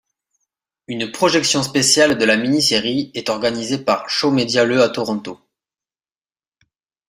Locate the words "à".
4.81-4.89